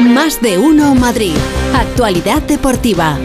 Más 0.00 0.40
de 0.40 0.56
uno 0.58 0.94
Madrid. 0.94 1.34
Actualidad 1.74 2.42
deportiva. 2.42 3.18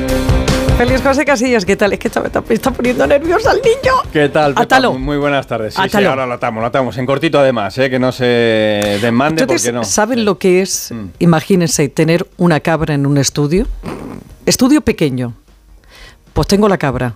Feliz 0.77 1.01
José 1.01 1.23
Casillas, 1.23 1.63
¿qué 1.63 1.77
tal? 1.77 1.93
Es 1.93 1.99
que 1.99 2.09
está, 2.09 2.21
me 2.21 2.53
está 2.53 2.71
poniendo 2.71 3.07
nervioso 3.07 3.49
al 3.49 3.57
niño. 3.57 3.93
¿Qué 4.11 4.27
tal? 4.27 4.51
Pepa? 4.53 4.61
Atalo. 4.63 4.93
Muy 4.93 5.15
buenas 5.17 5.47
tardes. 5.47 5.73
Sí, 5.73 5.81
sí, 5.81 5.87
Atalo. 5.87 6.09
ahora 6.09 6.25
lo 6.25 6.33
atamos, 6.33 6.59
lo 6.61 6.67
atamos. 6.67 6.97
En 6.97 7.05
cortito 7.05 7.39
además, 7.39 7.77
¿eh? 7.77 7.89
que 7.89 7.97
no 7.97 8.11
se 8.11 8.25
desmande 9.01 9.43
¿Ustedes 9.43 9.61
porque 9.63 9.73
no. 9.73 9.83
saben 9.85 10.25
lo 10.25 10.37
que 10.37 10.61
es, 10.61 10.91
Mm. 10.91 11.05
imagínense, 11.19 11.87
tener 11.87 12.27
una 12.37 12.59
cabra 12.59 12.93
en 12.93 13.05
un 13.05 13.17
estudio? 13.17 13.67
Estudio 14.45 14.81
pequeño. 14.81 15.33
Pues 16.33 16.47
tengo 16.49 16.67
la 16.67 16.77
cabra. 16.77 17.15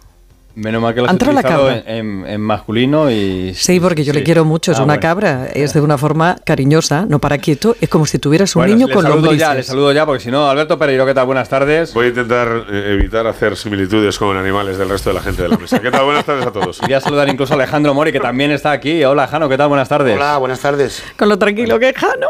Menos 0.55 0.81
mal 0.81 0.93
que 0.93 0.99
lo 1.01 1.05
has 1.07 1.11
Entró 1.13 1.31
la 1.31 1.39
utilizado 1.39 1.67
cabra. 1.67 1.83
en, 1.85 2.23
en- 2.23 2.27
en 2.27 2.41
masculino 2.41 3.09
y... 3.09 3.53
Sí, 3.53 3.79
porque 3.79 4.03
yo 4.03 4.11
le 4.11 4.19
sí. 4.19 4.25
quiero 4.25 4.43
mucho, 4.43 4.71
es 4.73 4.79
Ah, 4.79 4.83
una 4.83 4.93
bueno. 4.95 5.01
cabra, 5.01 5.47
es 5.53 5.73
de 5.73 5.79
una 5.79 5.97
forma 5.97 6.35
cariñosa, 6.43 7.05
no 7.07 7.19
para 7.19 7.37
quieto, 7.37 7.77
es 7.79 7.87
como 7.87 8.05
si 8.05 8.19
tuvieras 8.19 8.53
un 8.55 8.61
Bueno, 8.63 8.75
niño 8.75 8.87
le 8.87 8.93
con 8.93 9.03
saludo 9.03 9.21
lombrices. 9.21 9.47
ya, 9.47 9.53
le 9.53 9.63
saludo 9.63 9.91
ya, 9.93 10.05
porque 10.05 10.21
si 10.23 10.31
no, 10.31 10.49
Alberto 10.49 10.77
Pereiro, 10.77 11.05
¿qué 11.05 11.13
tal? 11.13 11.27
Buenas 11.27 11.47
tardes. 11.47 11.93
Voy 11.93 12.07
a 12.07 12.09
intentar 12.09 12.65
eh, 12.71 12.97
evitar 12.99 13.25
hacer 13.27 13.55
similitudes 13.55 14.17
con 14.17 14.35
animales 14.35 14.77
del 14.77 14.89
resto 14.89 15.11
de 15.11 15.13
la 15.15 15.21
gente 15.21 15.43
de 15.43 15.49
la 15.49 15.57
mesa. 15.57 15.79
¿Qué 15.79 15.91
tal? 15.91 16.03
Buenas 16.03 16.25
tardes 16.25 16.45
a 16.47 16.51
todos. 16.51 16.79
Quería 16.79 16.99
saludar 16.99 17.29
incluso 17.29 17.53
a 17.53 17.55
Alejandro 17.55 17.93
Mori, 17.93 18.11
que 18.11 18.19
también 18.19 18.51
está 18.51 18.71
aquí. 18.71 19.03
Hola, 19.05 19.27
Jano, 19.27 19.47
¿qué 19.47 19.57
tal? 19.57 19.69
Buenas 19.69 19.87
tardes. 19.87 20.15
Hola, 20.17 20.37
buenas 20.39 20.59
tardes. 20.59 21.03
Con 21.17 21.29
lo 21.29 21.37
tranquilo 21.39 21.79
que 21.79 21.89
es 21.89 21.95
Jano. 21.95 22.27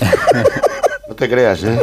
No 1.08 1.14
te 1.14 1.28
creas, 1.28 1.64
¿eh? 1.64 1.78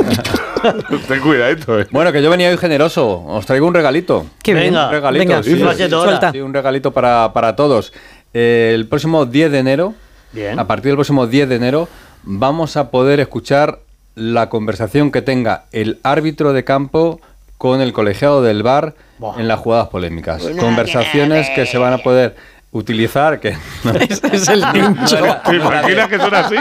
Ten 1.08 1.20
cuidadito, 1.22 1.80
eh. 1.80 1.88
Bueno, 1.92 2.12
que 2.12 2.22
yo 2.22 2.30
venía 2.30 2.50
hoy 2.50 2.58
generoso. 2.58 3.24
Os 3.26 3.46
traigo 3.46 3.68
un 3.68 3.74
regalito. 3.74 4.26
Qué 4.44 4.54
bien. 4.54 4.68
Venga, 4.68 4.86
Un 4.88 4.92
regalito, 4.92 5.20
Venga, 5.26 5.44
sí, 5.44 5.56
sí, 5.56 5.90
suelta. 5.90 6.32
sí, 6.32 6.42
un 6.42 6.54
regalito 6.54 6.92
para, 6.92 7.34
para 7.34 7.56
todos. 7.56 7.92
Eh, 8.34 8.72
el 8.76 8.88
próximo 8.88 9.26
10 9.26 9.52
de 9.52 9.60
enero, 9.60 9.94
Bien. 10.32 10.60
a 10.60 10.68
partir 10.68 10.90
del 10.92 10.96
próximo 10.98 11.26
10 11.28 11.50
de 11.50 11.56
enero, 11.56 11.88
vamos 12.24 12.78
a 12.78 12.92
poder 12.92 13.20
escuchar 13.20 13.80
la 14.16 14.50
conversación 14.50 15.12
que 15.12 15.22
tenga 15.22 15.66
el 15.72 16.00
árbitro 16.04 16.54
de 16.54 16.64
campo 16.64 17.20
con 17.58 17.82
el 17.82 17.94
colegiado 17.94 18.42
del 18.44 18.64
bar 18.64 18.94
en 19.38 19.48
las 19.48 19.60
jugadas 19.60 19.88
polémicas. 19.88 20.44
Conversaciones 20.60 21.50
que 21.52 21.66
se 21.66 21.78
van 21.78 21.94
a 21.94 21.98
poder 22.00 22.36
utilizar, 22.76 23.40
que 23.40 23.50
Ese 24.10 24.36
es 24.36 24.48
el 24.50 24.64
pincho. 24.74 25.18
¿Te 25.46 25.56
imaginas 25.56 26.10
que 26.10 26.18
son 26.18 26.36
así? 26.36 26.56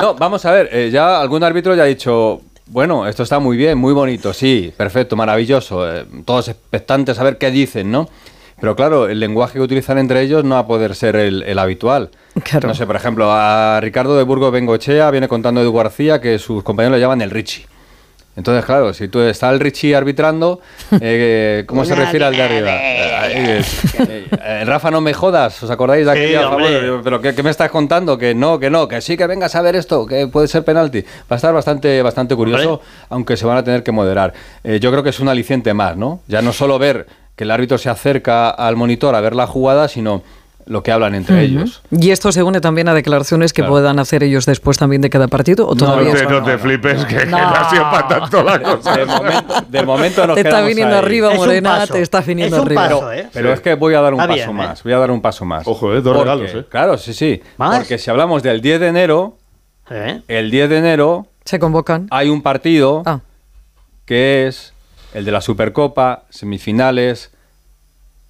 No, 0.00 0.14
vamos 0.14 0.44
a 0.44 0.50
ver, 0.50 0.68
eh, 0.72 0.90
ya 0.90 1.20
algún 1.20 1.44
árbitro 1.44 1.74
ya 1.74 1.82
ha 1.82 1.86
dicho, 1.86 2.40
bueno, 2.66 3.06
esto 3.06 3.22
está 3.22 3.38
muy 3.38 3.56
bien, 3.56 3.76
muy 3.76 3.92
bonito, 3.92 4.32
sí, 4.32 4.72
perfecto, 4.76 5.14
maravilloso, 5.14 5.88
eh, 5.88 6.06
todos 6.24 6.48
expectantes 6.48 7.18
a 7.18 7.24
ver 7.24 7.36
qué 7.36 7.50
dicen, 7.50 7.90
¿no? 7.90 8.08
Pero 8.58 8.74
claro, 8.74 9.08
el 9.08 9.18
lenguaje 9.20 9.54
que 9.54 9.60
utilizan 9.60 9.98
entre 9.98 10.22
ellos 10.22 10.44
no 10.44 10.54
va 10.54 10.60
a 10.60 10.66
poder 10.66 10.94
ser 10.94 11.16
el, 11.16 11.42
el 11.42 11.58
habitual. 11.58 12.10
Claro. 12.44 12.68
No 12.68 12.74
sé, 12.74 12.86
por 12.86 12.94
ejemplo, 12.96 13.30
a 13.30 13.80
Ricardo 13.80 14.16
de 14.16 14.22
Burgos 14.22 14.52
Bengochea 14.52 15.10
viene 15.10 15.26
contando 15.26 15.60
Edu 15.60 15.72
García 15.72 16.20
que 16.20 16.38
sus 16.38 16.62
compañeros 16.62 16.96
le 16.96 17.00
llaman 17.00 17.20
el 17.22 17.30
Richie. 17.30 17.66
Entonces, 18.34 18.64
claro, 18.64 18.94
si 18.94 19.08
tú 19.08 19.20
está 19.20 19.50
el 19.50 19.60
Richie 19.60 19.94
arbitrando, 19.94 20.60
eh, 21.00 21.64
¿cómo 21.66 21.84
se 21.84 21.94
refiere 21.94 22.24
al 22.24 22.34
de 22.34 22.42
arriba? 22.42 22.70
Eh, 22.76 23.58
eh, 23.60 23.64
eh, 23.98 24.26
eh, 24.42 24.64
Rafa, 24.64 24.90
no 24.90 25.02
me 25.02 25.12
jodas, 25.12 25.62
¿os 25.62 25.70
acordáis 25.70 26.06
de 26.06 26.12
aquí? 26.12 26.26
Sí, 26.28 26.34
a 26.34 26.42
favor? 26.42 26.62
hombre. 26.62 27.00
¿Pero 27.04 27.20
qué, 27.20 27.34
qué 27.34 27.42
me 27.42 27.50
estás 27.50 27.70
contando? 27.70 28.16
Que 28.16 28.34
no, 28.34 28.58
que 28.58 28.70
no, 28.70 28.88
que 28.88 29.00
sí, 29.02 29.16
que 29.18 29.26
vengas 29.26 29.54
a 29.54 29.60
ver 29.60 29.76
esto, 29.76 30.06
que 30.06 30.26
puede 30.28 30.48
ser 30.48 30.64
penalti. 30.64 31.02
Va 31.02 31.06
a 31.30 31.34
estar 31.36 31.52
bastante, 31.52 32.00
bastante 32.00 32.34
curioso, 32.34 32.80
aunque 33.10 33.36
se 33.36 33.44
van 33.44 33.58
a 33.58 33.64
tener 33.64 33.82
que 33.82 33.92
moderar. 33.92 34.32
Eh, 34.64 34.80
yo 34.80 34.90
creo 34.90 35.02
que 35.02 35.10
es 35.10 35.20
un 35.20 35.28
aliciente 35.28 35.74
más, 35.74 35.96
¿no? 35.98 36.20
Ya 36.26 36.40
no 36.40 36.52
solo 36.54 36.78
ver 36.78 37.06
que 37.36 37.44
el 37.44 37.50
árbitro 37.50 37.76
se 37.76 37.90
acerca 37.90 38.48
al 38.48 38.76
monitor 38.76 39.14
a 39.14 39.20
ver 39.20 39.34
la 39.34 39.46
jugada, 39.46 39.88
sino 39.88 40.22
lo 40.66 40.82
que 40.82 40.92
hablan 40.92 41.14
entre 41.14 41.42
ellos. 41.42 41.82
Y 41.90 42.10
esto 42.10 42.30
se 42.32 42.42
une 42.42 42.60
también 42.60 42.88
a 42.88 42.94
declaraciones 42.94 43.52
que 43.52 43.62
Claro. 43.62 43.72
puedan 43.72 43.98
hacer 43.98 44.22
ellos 44.22 44.46
después 44.46 44.78
también 44.78 45.02
de 45.02 45.10
cada 45.10 45.28
partido 45.28 45.66
o 45.66 45.70
No 45.70 45.76
todavía 45.76 46.14
te, 46.14 46.24
no 46.26 46.42
te 46.42 46.56
flipes, 46.58 47.04
que, 47.04 47.16
que 47.16 47.26
No. 47.26 47.38
no 47.38 47.46
ha 47.48 47.70
sido 47.70 47.82
para 47.90 48.08
tanto 48.08 48.42
la 48.42 48.60
cosa. 48.62 48.96
De 48.96 49.04
momento, 49.06 49.54
de 49.68 49.82
momento 49.82 50.26
nos 50.26 50.34
te 50.36 50.42
está 50.42 50.60
viniendo 50.62 50.94
ahí. 50.96 51.02
arriba 51.04 51.34
Morena, 51.34 51.86
te 51.86 52.00
está 52.00 52.20
viniendo 52.20 52.56
Es 52.56 52.62
un 52.62 52.66
arriba. 52.68 52.82
paso, 52.88 53.12
¿eh? 53.12 53.28
Pero 53.32 53.52
es 53.52 53.60
que 53.60 53.74
voy 53.74 53.94
a 53.94 54.00
dar 54.00 54.14
un 54.14 54.20
Está 54.20 54.28
paso 54.34 54.36
bien, 54.46 54.50
¿eh? 54.50 54.52
más, 54.68 54.82
voy 54.82 54.92
a 54.92 54.98
dar 54.98 55.10
un 55.10 55.20
paso 55.20 55.44
más. 55.44 55.66
Ojo, 55.66 55.92
eh, 55.92 56.00
dos 56.00 56.16
Porque- 56.16 56.30
regalos, 56.30 56.54
eh. 56.54 56.66
Claro, 56.68 56.96
sí, 56.98 57.12
sí. 57.12 57.42
¿Más? 57.56 57.78
Porque 57.78 57.98
si 57.98 58.10
hablamos 58.10 58.42
del 58.42 58.60
10 58.60 58.80
de 58.80 58.86
enero, 58.88 59.38
¿Eh? 59.90 60.20
el 60.28 60.50
10 60.50 60.68
de 60.70 60.78
enero 60.78 61.26
Se 61.44 61.58
convocan. 61.58 62.06
hay 62.10 62.28
un 62.28 62.40
partido 62.42 63.02
Ah, 63.04 63.20
que 64.06 64.46
es 64.46 64.72
el 65.14 65.24
de 65.24 65.32
la 65.32 65.40
Supercopa, 65.40 66.24
semifinales, 66.30 67.32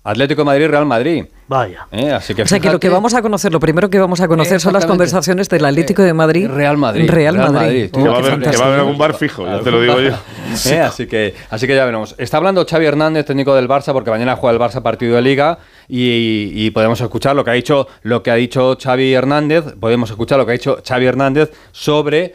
Atlético 0.05 0.41
de 0.41 0.47
Madrid, 0.47 0.67
Real 0.67 0.85
Madrid. 0.87 1.25
Vaya. 1.47 1.87
¿eh? 1.93 2.11
Así 2.11 2.35
que 2.35 2.43
o 2.43 2.47
sea 2.47 2.59
que 2.59 2.71
lo 2.71 2.81
que 2.81 2.89
vamos 2.89 3.15
a 3.15 3.23
conocer, 3.23 3.53
lo 3.53 3.61
primero 3.61 3.89
que 3.89 4.01
vamos 4.01 4.21
a 4.21 4.27
conocer 4.27 4.61
son 4.61 4.73
las 4.73 4.85
conversaciones 4.85 5.49
del 5.49 5.65
Atlético 5.65 6.03
de 6.03 6.13
Madrid. 6.13 6.49
Real 6.49 6.77
Madrid. 6.77 7.09
Real 7.09 7.35
Real 7.37 7.53
Madrid. 7.53 7.67
Madrid. 7.67 7.91
Oh, 7.93 7.99
Que 8.03 8.09
va, 8.09 8.15
a 8.15 8.19
haber, 8.19 8.23
que 8.25 8.29
va 8.29 8.29
a 8.29 8.31
fantástico. 8.33 8.65
haber 8.65 8.79
algún 8.81 8.99
bar 8.99 9.15
fijo, 9.15 9.47
ya 9.47 9.61
te 9.61 9.71
lo 9.71 9.81
digo 9.81 10.01
yo. 10.01 10.11
Eh, 10.67 10.81
así, 10.81 11.07
que, 11.07 11.35
así 11.49 11.67
que 11.67 11.75
ya 11.75 11.85
veremos. 11.87 12.15
Está 12.19 12.37
hablando 12.37 12.67
Xavi 12.69 12.85
Hernández, 12.85 13.25
técnico 13.25 13.55
del 13.55 13.69
Barça, 13.69 13.93
porque 13.95 14.11
mañana 14.11 14.37
juega 14.37 14.53
el 14.53 14.61
Barça 14.61 14.83
partido 14.83 15.17
de 15.17 15.23
Liga 15.23 15.59
y, 15.89 16.51
y 16.55 16.71
podemos 16.73 17.01
escuchar 17.01 17.35
lo 17.37 17.43
que 17.43 17.53
ha 17.53 17.55
dicho 17.55 17.87
lo 18.03 18.23
que 18.23 18.31
ha 18.31 18.35
dicho 18.35 18.77
Xavi 18.83 19.15
Hernández. 19.15 19.65
Podemos 19.81 20.11
escuchar 20.11 20.39
lo 20.39 20.45
que 20.45 20.53
ha 20.53 20.55
dicho 20.55 20.79
Xavi 20.87 21.07
Hernández 21.07 21.53
sobre 21.73 22.35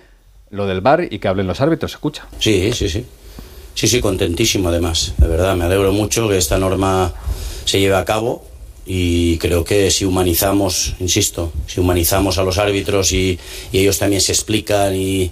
lo 0.50 0.66
del 0.66 0.82
bar 0.82 1.06
y 1.10 1.20
que 1.20 1.28
hablen 1.28 1.46
los 1.46 1.62
árbitros. 1.62 1.92
Escucha. 1.92 2.26
Sí, 2.40 2.72
sí, 2.74 2.90
sí. 2.90 3.06
Sí, 3.76 3.88
sí, 3.88 4.02
contentísimo 4.02 4.70
además. 4.70 5.14
De 5.18 5.28
verdad, 5.28 5.56
me 5.56 5.66
alegro 5.66 5.92
mucho 5.92 6.28
que 6.28 6.38
esta 6.38 6.58
norma 6.58 7.14
se 7.68 7.80
lleve 7.80 7.96
a 7.96 8.06
cabo 8.06 8.44
y 8.86 9.38
creo 9.38 9.66
que 9.66 9.92
si 9.92 10.06
humanizamos, 10.06 10.96
insisto, 11.02 11.52
si 11.68 11.82
humanizamos 11.82 12.38
a 12.38 12.44
los 12.44 12.58
árbitros 12.58 13.12
y, 13.12 13.38
y 13.74 13.80
ellos 13.80 14.00
también 14.00 14.22
se 14.22 14.32
explican 14.32 14.96
y, 14.96 15.30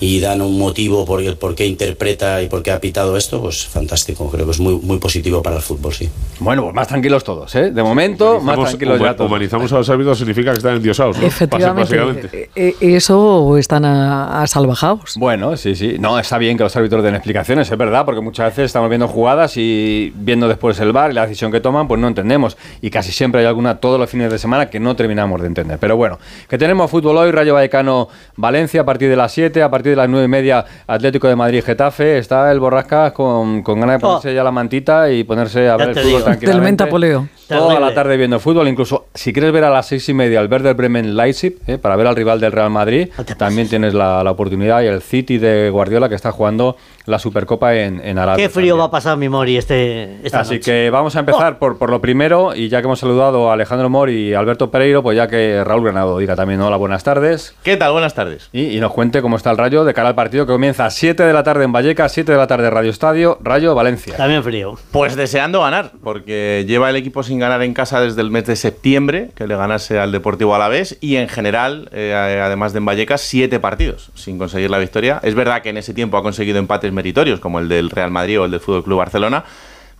y 0.00 0.20
dan 0.20 0.40
un 0.40 0.58
motivo 0.58 1.04
por 1.04 1.20
el 1.20 1.36
por 1.36 1.54
qué 1.54 1.66
interpreta 1.66 2.40
y 2.42 2.48
por 2.48 2.62
qué 2.62 2.70
ha 2.70 2.80
pitado 2.80 3.16
esto, 3.16 3.40
pues 3.40 3.66
fantástico. 3.66 4.30
Creo 4.30 4.44
que 4.44 4.52
es 4.52 4.60
muy, 4.60 4.74
muy 4.76 4.98
positivo 4.98 5.42
para 5.42 5.56
el 5.56 5.62
fútbol, 5.62 5.92
sí. 5.92 6.08
Bueno, 6.40 6.62
pues 6.62 6.74
más 6.74 6.86
tranquilos 6.88 7.24
todos, 7.24 7.54
¿eh? 7.56 7.70
De 7.70 7.82
momento, 7.82 8.40
más 8.40 8.58
tranquilos 8.58 9.00
ya 9.00 9.16
todos. 9.16 9.28
Humanizamos 9.28 9.72
a 9.72 9.78
los 9.78 9.88
árbitros 9.90 10.18
significa 10.18 10.52
que 10.52 10.58
están 10.58 10.76
endiosados. 10.76 11.18
¿no? 11.18 11.26
Efectivamente. 11.26 11.96
Básicamente. 11.96 12.50
eh, 12.54 12.74
eh, 12.80 12.96
eso 12.96 13.56
están 13.58 13.84
a, 13.84 14.42
a 14.42 14.46
salvajados. 14.46 15.14
Bueno, 15.16 15.56
sí, 15.56 15.74
sí. 15.74 15.96
No, 15.98 16.18
está 16.18 16.38
bien 16.38 16.56
que 16.56 16.62
los 16.62 16.76
árbitros 16.76 17.02
den 17.02 17.14
explicaciones, 17.14 17.70
es 17.70 17.78
verdad, 17.78 18.04
porque 18.04 18.20
muchas 18.20 18.46
veces 18.50 18.66
estamos 18.66 18.88
viendo 18.88 19.08
jugadas 19.08 19.56
y 19.56 20.12
viendo 20.14 20.46
después 20.48 20.78
el 20.80 20.92
bar 20.92 21.10
y 21.10 21.14
la 21.14 21.22
decisión 21.22 21.50
que 21.50 21.60
toman, 21.60 21.88
pues 21.88 22.00
no 22.00 22.06
entendemos. 22.08 22.56
Y 22.80 22.90
casi 22.90 23.10
siempre 23.12 23.40
hay 23.40 23.46
alguna 23.46 23.78
todos 23.80 23.98
los 23.98 24.08
fines 24.08 24.30
de 24.30 24.38
semana 24.38 24.70
que 24.70 24.78
no 24.78 24.94
terminamos 24.94 25.40
de 25.40 25.48
entender. 25.48 25.78
Pero 25.78 25.96
bueno, 25.96 26.18
que 26.48 26.56
tenemos 26.56 26.90
fútbol 26.90 27.16
hoy, 27.16 27.30
Rayo 27.32 27.54
Vallecano 27.54 28.08
Valencia 28.36 28.82
a 28.82 28.84
partir 28.84 29.08
de 29.08 29.16
las 29.16 29.32
7, 29.32 29.62
a 29.62 29.70
partir 29.70 29.87
de 29.90 29.96
las 29.96 30.08
9 30.08 30.24
y 30.24 30.28
media 30.28 30.64
Atlético 30.86 31.28
de 31.28 31.36
Madrid 31.36 31.62
Getafe. 31.64 32.18
Está 32.18 32.50
el 32.52 32.60
Borrascas 32.60 33.12
con, 33.12 33.62
con 33.62 33.80
ganas 33.80 33.96
de 33.96 34.00
ponerse 34.00 34.34
ya 34.34 34.44
la 34.44 34.50
mantita 34.50 35.10
y 35.10 35.24
ponerse 35.24 35.68
a 35.68 35.76
Ya 35.76 35.76
ver 35.76 35.88
el 35.88 35.94
fútbol 35.94 36.06
digo. 36.08 36.22
tranquilamente. 36.24 36.64
Mentapoleo. 36.64 37.28
Toda 37.48 37.60
Terrible. 37.68 37.88
la 37.88 37.94
tarde 37.94 38.16
viendo 38.18 38.38
fútbol, 38.40 38.68
incluso 38.68 39.06
si 39.14 39.32
quieres 39.32 39.52
ver 39.52 39.64
a 39.64 39.70
las 39.70 39.86
seis 39.86 40.06
y 40.10 40.12
media 40.14 40.40
el 40.40 40.50
Werder 40.52 40.74
Bremen 40.74 41.16
Leipzig, 41.16 41.56
eh, 41.66 41.78
para 41.78 41.96
ver 41.96 42.06
al 42.06 42.14
rival 42.14 42.40
del 42.40 42.52
Real 42.52 42.68
Madrid, 42.68 43.08
también 43.38 43.68
tienes 43.68 43.94
la, 43.94 44.22
la 44.22 44.30
oportunidad 44.32 44.82
y 44.82 44.86
el 44.86 45.00
City 45.00 45.38
de 45.38 45.70
Guardiola 45.70 46.10
que 46.10 46.14
está 46.14 46.30
jugando 46.30 46.76
la 47.08 47.18
Supercopa 47.18 47.74
en, 47.74 48.00
en 48.04 48.18
Arabia. 48.18 48.44
Qué 48.44 48.50
frío 48.50 48.74
también. 48.74 48.80
va 48.80 48.84
a 48.84 48.90
pasar 48.90 49.16
mi 49.16 49.28
Mori 49.28 49.56
este, 49.56 50.18
esta 50.24 50.40
Así 50.40 50.54
noche. 50.54 50.70
que 50.70 50.90
vamos 50.90 51.16
a 51.16 51.20
empezar 51.20 51.58
por, 51.58 51.78
por 51.78 51.90
lo 51.90 52.00
primero 52.00 52.54
y 52.54 52.68
ya 52.68 52.80
que 52.80 52.86
hemos 52.86 52.98
saludado 52.98 53.50
a 53.50 53.54
Alejandro 53.54 53.90
Mori 53.90 54.28
y 54.30 54.34
Alberto 54.34 54.70
Pereiro, 54.70 55.02
pues 55.02 55.16
ya 55.16 55.28
que 55.28 55.62
Raúl 55.64 55.84
Granado 55.84 56.18
diga 56.18 56.36
también 56.36 56.60
hola, 56.60 56.76
buenas 56.76 57.04
tardes 57.04 57.54
¿Qué 57.62 57.76
tal? 57.76 57.92
Buenas 57.92 58.14
tardes. 58.14 58.48
y, 58.52 58.76
y 58.76 58.80
nos 58.80 58.92
cuente 58.92 59.22
cómo 59.22 59.36
está 59.36 59.50
el 59.50 59.58
Rayo 59.58 59.84
de 59.84 59.94
cara 59.94 60.08
al 60.08 60.14
partido 60.14 60.46
que 60.46 60.52
comienza 60.52 60.86
a 60.86 60.90
7 60.90 61.22
de 61.22 61.32
la 61.32 61.42
tarde 61.42 61.64
en 61.64 61.72
Vallecas, 61.72 62.12
7 62.12 62.32
de 62.32 62.38
la 62.38 62.46
tarde 62.46 62.70
Radio 62.70 62.90
Estadio, 62.90 63.38
Rayo 63.42 63.74
Valencia. 63.74 64.16
También 64.16 64.42
frío. 64.42 64.78
Pues 64.92 65.16
deseando 65.16 65.60
ganar, 65.62 65.92
porque 66.02 66.64
lleva 66.66 66.90
el 66.90 66.96
equipo 66.96 67.22
sin 67.22 67.38
ganar 67.38 67.62
en 67.62 67.74
casa 67.74 68.00
desde 68.00 68.20
el 68.22 68.30
mes 68.30 68.46
de 68.46 68.56
septiembre, 68.56 69.30
que 69.34 69.46
le 69.46 69.56
ganase 69.56 69.98
al 69.98 70.12
Deportivo 70.12 70.54
Alavés, 70.54 70.96
y 71.00 71.16
en 71.16 71.28
general, 71.28 71.88
eh, 71.92 72.14
además 72.14 72.72
de 72.72 72.78
en 72.78 72.84
Vallecas, 72.86 73.20
siete 73.20 73.60
partidos 73.60 74.10
sin 74.14 74.38
conseguir 74.38 74.70
la 74.70 74.78
victoria. 74.78 75.20
Es 75.22 75.34
verdad 75.34 75.62
que 75.62 75.70
en 75.70 75.76
ese 75.76 75.92
tiempo 75.92 76.16
ha 76.16 76.22
conseguido 76.22 76.58
empates 76.58 76.92
meritorios, 76.98 77.40
como 77.40 77.58
el 77.60 77.68
del 77.68 77.88
Real 77.90 78.10
Madrid 78.10 78.40
o 78.40 78.44
el 78.44 78.50
del 78.50 78.60
Fútbol 78.60 78.82
Club 78.84 78.98
Barcelona, 78.98 79.44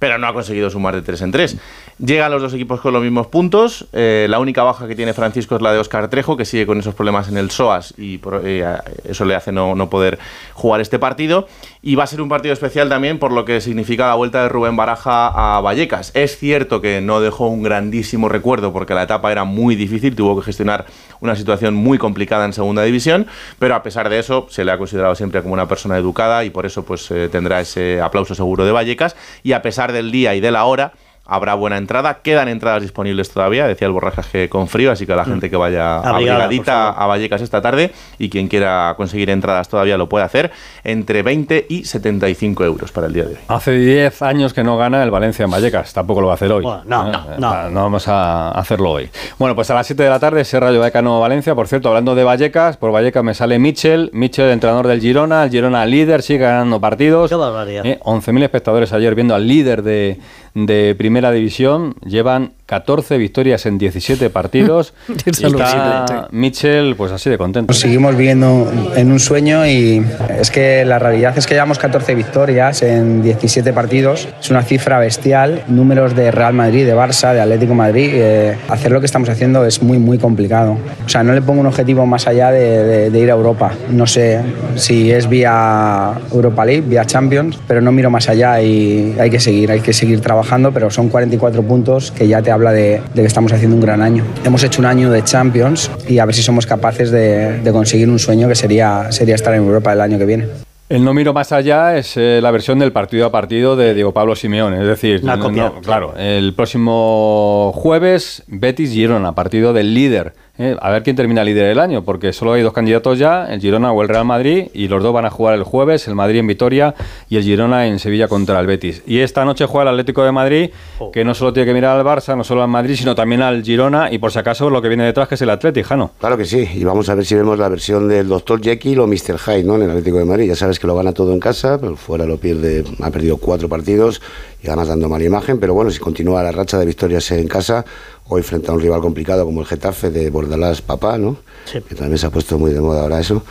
pero 0.00 0.16
no 0.16 0.28
ha 0.28 0.32
conseguido 0.32 0.70
sumar 0.70 0.94
de 0.94 1.02
tres 1.02 1.22
en 1.22 1.32
tres. 1.32 1.56
Llegan 1.98 2.30
los 2.30 2.40
dos 2.40 2.54
equipos 2.54 2.80
con 2.80 2.92
los 2.92 3.02
mismos 3.02 3.26
puntos. 3.26 3.86
eh, 3.92 4.26
la 4.30 4.38
única 4.38 4.62
baja 4.62 4.86
que 4.86 4.94
tiene 4.94 5.12
Francisco 5.12 5.56
es 5.56 5.62
la 5.62 5.72
de 5.72 5.78
Oscar 5.80 6.08
Trejo, 6.08 6.36
que 6.36 6.44
sigue 6.44 6.66
con 6.66 6.78
esos 6.78 6.94
problemas 6.94 7.28
en 7.28 7.36
el 7.36 7.50
SOAS 7.50 7.94
y 7.98 8.18
por- 8.18 8.42
eh, 8.44 8.64
eso 9.04 9.24
le 9.24 9.34
hace 9.34 9.50
no, 9.50 9.74
no 9.74 9.90
poder 9.90 10.18
jugar 10.54 10.80
este 10.80 11.00
partido. 11.00 11.48
Y 11.80 11.94
va 11.94 12.04
a 12.04 12.06
ser 12.08 12.20
un 12.20 12.28
partido 12.28 12.52
especial 12.52 12.88
también 12.88 13.18
por 13.18 13.30
lo 13.30 13.44
que 13.44 13.60
significa 13.60 14.08
la 14.08 14.14
vuelta 14.14 14.42
de 14.42 14.48
Rubén 14.48 14.76
Baraja 14.76 15.28
a 15.28 15.60
Vallecas. 15.60 16.10
Es 16.14 16.36
cierto 16.36 16.80
que 16.80 17.00
no 17.00 17.20
dejó 17.20 17.46
un 17.46 17.62
grandísimo 17.62 18.28
recuerdo 18.28 18.72
porque 18.72 18.94
la 18.94 19.04
etapa 19.04 19.30
era 19.30 19.44
muy 19.44 19.76
difícil, 19.76 20.16
tuvo 20.16 20.38
que 20.38 20.46
gestionar 20.46 20.86
una 21.20 21.36
situación 21.36 21.74
muy 21.74 21.96
complicada 21.98 22.44
en 22.44 22.52
segunda 22.52 22.82
división, 22.82 23.26
pero 23.58 23.76
a 23.76 23.82
pesar 23.82 24.08
de 24.08 24.18
eso 24.18 24.46
se 24.50 24.64
le 24.64 24.72
ha 24.72 24.78
considerado 24.78 25.14
siempre 25.14 25.40
como 25.42 25.54
una 25.54 25.68
persona 25.68 25.96
educada 25.96 26.44
y 26.44 26.50
por 26.50 26.66
eso 26.66 26.84
pues 26.84 27.10
eh, 27.10 27.28
tendrá 27.30 27.60
ese 27.60 28.00
aplauso 28.00 28.34
seguro 28.34 28.64
de 28.64 28.72
Vallecas. 28.72 29.14
Y 29.44 29.52
a 29.52 29.62
pesar 29.62 29.92
del 29.92 30.10
día 30.10 30.34
y 30.34 30.40
de 30.40 30.50
la 30.50 30.64
hora, 30.64 30.92
habrá 31.28 31.54
buena 31.54 31.76
entrada. 31.76 32.18
Quedan 32.22 32.48
entradas 32.48 32.82
disponibles 32.82 33.30
todavía, 33.30 33.66
decía 33.68 33.86
el 33.86 33.92
Borrajas 33.92 34.26
que 34.26 34.48
con 34.48 34.66
frío, 34.66 34.90
así 34.90 35.06
que 35.06 35.14
la 35.14 35.24
gente 35.24 35.50
que 35.50 35.56
vaya 35.56 35.98
Abrigada, 35.98 36.16
abrigadita 36.16 36.88
a 36.88 37.06
Vallecas 37.06 37.42
esta 37.42 37.60
tarde 37.60 37.92
y 38.18 38.30
quien 38.30 38.48
quiera 38.48 38.94
conseguir 38.96 39.30
entradas 39.30 39.68
todavía 39.68 39.96
lo 39.96 40.08
puede 40.08 40.24
hacer 40.24 40.50
entre 40.84 41.22
20 41.22 41.66
y 41.68 41.84
75 41.84 42.64
euros 42.64 42.90
para 42.90 43.06
el 43.06 43.12
día 43.12 43.24
de 43.24 43.34
hoy. 43.34 43.40
Hace 43.48 43.72
10 43.72 44.22
años 44.22 44.54
que 44.54 44.64
no 44.64 44.76
gana 44.78 45.02
el 45.02 45.10
Valencia 45.10 45.44
en 45.44 45.50
Vallecas, 45.50 45.92
tampoco 45.92 46.22
lo 46.22 46.28
va 46.28 46.32
a 46.32 46.36
hacer 46.36 46.50
hoy. 46.50 46.64
Bueno, 46.64 46.82
no, 46.86 47.08
¿eh? 47.08 47.12
no, 47.38 47.52
no. 47.52 47.68
Eh, 47.68 47.70
vamos 47.74 48.08
a 48.08 48.50
hacerlo 48.52 48.92
hoy. 48.92 49.10
Bueno, 49.38 49.54
pues 49.54 49.70
a 49.70 49.74
las 49.74 49.86
7 49.86 50.02
de 50.02 50.08
la 50.08 50.18
tarde, 50.18 50.40
ese 50.40 50.58
Rayo 50.58 50.80
Vallecano 50.80 51.20
Valencia. 51.20 51.54
Por 51.54 51.68
cierto, 51.68 51.88
hablando 51.88 52.14
de 52.14 52.24
Vallecas, 52.24 52.78
por 52.78 52.90
Vallecas 52.90 53.22
me 53.22 53.34
sale 53.34 53.58
Michel, 53.58 54.10
Michel, 54.14 54.50
entrenador 54.50 54.86
del 54.86 55.00
Girona, 55.00 55.44
el 55.44 55.50
Girona 55.50 55.84
líder, 55.84 56.22
sigue 56.22 56.40
ganando 56.40 56.80
partidos. 56.80 57.28
Qué 57.28 57.36
barbaridad. 57.36 57.84
Eh, 57.84 58.00
11.000 58.02 58.44
espectadores 58.44 58.92
ayer 58.92 59.14
viendo 59.14 59.34
al 59.34 59.46
líder 59.46 59.82
de, 59.82 60.18
de 60.66 60.94
Primera 60.94 61.32
División. 61.32 61.94
Llevan 62.04 62.52
14 62.68 63.16
victorias 63.16 63.64
en 63.64 63.78
17 63.78 64.28
partidos. 64.38 64.92
Y 65.26 65.46
está. 65.46 66.28
Michel, 66.30 66.94
pues 66.96 67.12
así 67.12 67.30
de 67.30 67.38
contento. 67.38 67.72
Nos 67.72 67.80
seguimos 67.80 68.14
viviendo 68.16 68.70
en 68.94 69.10
un 69.10 69.18
sueño 69.18 69.66
y 69.66 70.04
es 70.38 70.50
que 70.50 70.84
la 70.84 70.98
realidad 70.98 71.36
es 71.38 71.46
que 71.46 71.54
llevamos 71.54 71.78
14 71.78 72.14
victorias 72.14 72.82
en 72.82 73.22
17 73.22 73.72
partidos. 73.72 74.28
Es 74.40 74.50
una 74.50 74.62
cifra 74.62 74.98
bestial. 74.98 75.62
Números 75.68 76.14
de 76.14 76.30
Real 76.30 76.52
Madrid, 76.52 76.84
de 76.84 76.94
Barça, 76.94 77.32
de 77.32 77.40
Atlético 77.40 77.74
Madrid. 77.74 78.10
eh, 78.14 78.56
hacer 78.68 78.92
lo 78.92 79.00
que 79.00 79.06
estamos 79.06 79.28
haciendo 79.30 79.64
es 79.64 79.82
muy, 79.82 79.98
muy 79.98 80.18
complicado. 80.18 80.76
O 81.04 81.08
sea, 81.08 81.22
no 81.22 81.32
le 81.32 81.40
pongo 81.42 81.60
un 81.60 81.66
objetivo 81.66 82.04
más 82.06 82.26
allá 82.26 82.50
de, 82.50 82.84
de- 82.84 83.10
de 83.10 83.18
ir 83.18 83.30
a 83.30 83.34
Europa. 83.34 83.72
No 83.90 84.06
sé 84.06 84.40
si 84.76 85.10
es 85.10 85.28
vía 85.28 86.12
Europa 86.32 86.64
League, 86.64 86.82
vía 86.86 87.04
Champions, 87.06 87.58
pero 87.66 87.80
no 87.80 87.92
miro 87.92 88.10
más 88.10 88.28
allá 88.28 88.60
y 88.60 89.16
hay 89.18 89.30
que 89.30 89.40
seguir, 89.40 89.70
hay 89.70 89.80
que 89.80 89.92
seguir 89.92 90.20
trabajando, 90.20 90.70
pero 90.72 90.90
son 90.90 91.08
44 91.08 91.62
puntos 91.62 92.10
que 92.12 92.28
ya 92.28 92.42
te 92.42 92.50
habla 92.58 92.72
de, 92.72 93.00
de 93.14 93.22
que 93.22 93.26
estamos 93.26 93.52
haciendo 93.52 93.76
un 93.76 93.82
gran 93.82 94.02
año. 94.02 94.24
Hemos 94.44 94.62
hecho 94.64 94.80
un 94.80 94.86
año 94.86 95.10
de 95.10 95.22
Champions 95.22 95.90
y 96.08 96.18
a 96.18 96.24
ver 96.26 96.34
si 96.34 96.42
somos 96.42 96.66
capaces 96.66 97.10
de, 97.10 97.60
de 97.60 97.72
conseguir 97.72 98.08
un 98.08 98.18
sueño 98.18 98.48
que 98.48 98.56
sería, 98.56 99.10
sería 99.12 99.36
estar 99.36 99.54
en 99.54 99.62
Europa 99.62 99.92
el 99.92 100.00
año 100.00 100.18
que 100.18 100.26
viene. 100.26 100.46
El 100.88 101.04
no 101.04 101.12
miro 101.12 101.34
más 101.34 101.52
allá 101.52 101.98
es 101.98 102.16
eh, 102.16 102.40
la 102.42 102.50
versión 102.50 102.78
del 102.78 102.92
partido 102.92 103.26
a 103.26 103.30
partido 103.30 103.76
de 103.76 103.94
Diego 103.94 104.12
Pablo 104.12 104.34
Simeone. 104.34 104.80
Es 104.80 104.86
decir, 104.86 105.22
no, 105.22 105.80
claro, 105.82 106.14
el 106.16 106.54
próximo 106.54 107.72
jueves, 107.74 108.42
Betis 108.48 108.92
Girona, 108.92 109.34
partido 109.34 109.72
del 109.72 109.92
líder. 109.94 110.32
¿Eh? 110.58 110.76
A 110.80 110.90
ver 110.90 111.02
quién 111.02 111.16
termina 111.16 111.42
líder 111.44 111.68
del 111.68 111.78
año, 111.80 112.02
porque 112.04 112.32
solo 112.32 112.52
hay 112.52 112.62
dos 112.62 112.72
candidatos 112.72 113.18
ya, 113.18 113.46
el 113.46 113.60
Girona 113.60 113.92
o 113.92 114.02
el 114.02 114.08
Real 114.08 114.24
Madrid, 114.24 114.68
y 114.74 114.88
los 114.88 115.02
dos 115.02 115.12
van 115.12 115.24
a 115.24 115.30
jugar 115.30 115.54
el 115.54 115.62
jueves, 115.62 116.06
el 116.08 116.14
Madrid 116.14 116.40
en 116.40 116.46
Vitoria 116.46 116.94
y 117.28 117.36
el 117.36 117.42
Girona 117.44 117.86
en 117.86 117.98
Sevilla 117.98 118.28
contra 118.28 118.58
el 118.60 118.66
Betis. 118.66 119.02
Y 119.06 119.20
esta 119.20 119.44
noche 119.44 119.66
juega 119.66 119.90
el 119.90 119.96
Atlético 119.96 120.22
de 120.24 120.32
Madrid, 120.32 120.70
Oh. 121.00 121.12
que 121.12 121.24
no 121.24 121.32
solo 121.34 121.52
tiene 121.52 121.66
que 121.68 121.74
mirar 121.74 121.96
al 121.96 122.04
Barça, 122.04 122.36
no 122.36 122.42
solo 122.42 122.62
al 122.62 122.68
Madrid, 122.68 122.96
sino 122.96 123.14
también 123.14 123.40
al 123.40 123.62
Girona, 123.62 124.10
y 124.12 124.18
por 124.18 124.32
si 124.32 124.38
acaso 124.40 124.68
lo 124.68 124.82
que 124.82 124.88
viene 124.88 125.04
detrás, 125.04 125.28
que 125.28 125.36
es 125.36 125.42
el 125.42 125.50
Atlético, 125.50 125.88
Jano. 125.88 126.10
Claro 126.18 126.36
que 126.36 126.44
sí, 126.44 126.68
y 126.74 126.82
vamos 126.82 127.08
a 127.08 127.14
ver 127.14 127.24
si 127.24 127.34
vemos 127.36 127.58
la 127.58 127.68
versión 127.68 128.08
del 128.08 128.26
Dr. 128.28 128.60
Jekyll 128.60 128.98
o 128.98 129.06
Mr. 129.06 129.38
Hyde, 129.38 129.62
¿no? 129.64 129.76
En 129.76 129.82
el 129.82 129.90
Atlético 129.90 130.18
de 130.18 130.24
Madrid. 130.24 130.48
Ya 130.48 130.56
sabes 130.56 130.78
que 130.80 130.86
lo 130.88 130.96
gana 130.96 131.12
todo 131.12 131.32
en 131.32 131.38
casa, 131.40 131.78
pero 131.80 131.94
fuera 131.94 132.24
lo 132.26 132.36
pierde, 132.38 132.84
ha 133.00 133.10
perdido 133.10 133.36
cuatro 133.36 133.68
partidos 133.68 134.20
y 134.62 134.66
además 134.66 134.88
dando 134.88 135.08
mala 135.08 135.24
imagen. 135.24 135.60
Pero 135.60 135.74
bueno, 135.74 135.90
si 135.92 136.00
continúa 136.00 136.42
la 136.42 136.50
racha 136.50 136.78
de 136.78 136.86
victorias 136.86 137.30
en 137.30 137.46
casa, 137.46 137.84
hoy 138.28 138.42
frente 138.42 138.70
a 138.70 138.74
un 138.74 138.80
rival 138.80 139.00
complicado 139.00 139.44
como 139.44 139.60
el 139.60 139.66
Getafe 139.66 140.10
de 140.10 140.30
Bordalás 140.30 140.82
Papá, 140.82 141.18
¿no? 141.18 141.36
Sí. 141.64 141.80
Que 141.80 141.94
también 141.94 142.18
se 142.18 142.26
ha 142.26 142.30
puesto 142.30 142.58
muy 142.58 142.72
de 142.72 142.80
moda 142.80 143.02
ahora 143.02 143.20
eso. 143.20 143.42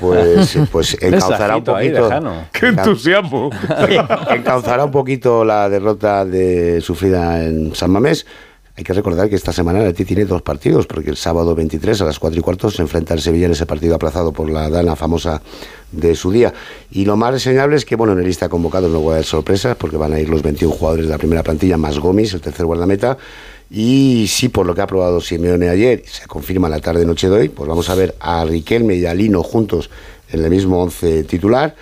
Pues, 0.00 0.58
pues 0.72 0.96
encauzará 1.00 1.56
un 1.56 1.64
poquito. 1.64 2.10
¡Qué 2.52 2.66
entusiasmo! 2.68 3.50
encauzará 4.30 4.84
un 4.84 4.90
poquito 4.90 5.44
la 5.44 5.68
derrota 5.68 6.24
de, 6.24 6.80
sufrida 6.80 7.44
en 7.44 7.74
San 7.74 7.90
Mamés. 7.90 8.26
Hay 8.76 8.82
que 8.82 8.92
recordar 8.92 9.28
que 9.28 9.36
esta 9.36 9.52
semana 9.52 9.78
el 9.78 9.84
Atleti 9.86 10.04
tiene 10.04 10.24
dos 10.24 10.42
partidos, 10.42 10.88
porque 10.88 11.08
el 11.08 11.16
sábado 11.16 11.54
23 11.54 12.00
a 12.00 12.06
las 12.06 12.18
4 12.18 12.40
y 12.40 12.42
cuarto 12.42 12.70
se 12.72 12.82
enfrenta 12.82 13.14
al 13.14 13.20
Sevilla 13.20 13.46
en 13.46 13.52
ese 13.52 13.66
partido 13.66 13.94
aplazado 13.94 14.32
por 14.32 14.50
la 14.50 14.68
dana 14.68 14.96
famosa 14.96 15.40
de 15.92 16.16
su 16.16 16.32
día. 16.32 16.52
Y 16.90 17.04
lo 17.04 17.16
más 17.16 17.30
reseñable 17.30 17.76
es 17.76 17.84
que, 17.84 17.94
bueno, 17.94 18.14
en 18.14 18.18
el 18.18 18.24
lista 18.24 18.46
de 18.46 18.50
convocados 18.50 18.90
no 18.90 19.04
va 19.04 19.12
a 19.12 19.14
haber 19.14 19.26
sorpresas, 19.26 19.76
porque 19.76 19.96
van 19.96 20.12
a 20.12 20.18
ir 20.18 20.28
los 20.28 20.42
21 20.42 20.74
jugadores 20.74 21.06
de 21.06 21.12
la 21.12 21.18
primera 21.18 21.44
plantilla, 21.44 21.76
más 21.76 22.00
Gomis, 22.00 22.34
el 22.34 22.40
tercer 22.40 22.66
guardameta. 22.66 23.16
Y 23.70 24.26
sí, 24.28 24.48
por 24.48 24.66
lo 24.66 24.74
que 24.74 24.80
ha 24.80 24.84
aprobado 24.84 25.20
Simeone 25.20 25.68
ayer, 25.68 26.02
se 26.06 26.26
confirma 26.26 26.68
la 26.68 26.80
tarde-noche 26.80 27.28
de 27.28 27.36
hoy, 27.36 27.48
pues 27.50 27.68
vamos 27.68 27.88
a 27.90 27.94
ver 27.94 28.16
a 28.18 28.44
Riquelme 28.44 28.96
y 28.96 29.06
a 29.06 29.14
Lino 29.14 29.44
juntos 29.44 29.88
en 30.32 30.42
el 30.42 30.50
mismo 30.50 30.82
once 30.82 31.22
titular. 31.22 31.76